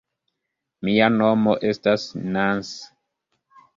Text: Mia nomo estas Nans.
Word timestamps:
Mia 0.87 1.09
nomo 1.17 1.55
estas 1.73 2.07
Nans. 2.37 2.73